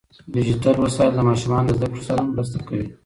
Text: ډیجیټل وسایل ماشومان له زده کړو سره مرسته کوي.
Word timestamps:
ډیجیټل 0.33 0.75
وسایل 0.79 1.13
ماشومان 1.29 1.63
له 1.67 1.73
زده 1.77 1.85
کړو 1.91 2.03
سره 2.07 2.21
مرسته 2.33 2.57
کوي. 2.67 2.87